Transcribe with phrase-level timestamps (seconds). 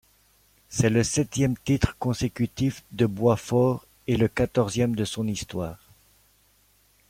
[0.67, 5.77] C'est le septième titre consécutif de Boitsfort et le quatorzième de son histoire.